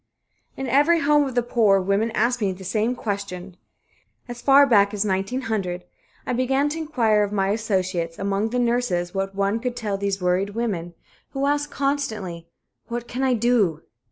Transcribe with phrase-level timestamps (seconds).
[0.57, 3.55] In every home of the poor, women asked me the same question.
[4.27, 5.83] As far back as 1900,
[6.25, 10.19] I began to inquire of my associates among the nurses what one could tell these
[10.19, 10.95] worried women
[11.33, 12.47] who asked constantly:
[12.87, 13.83] "What can I do?"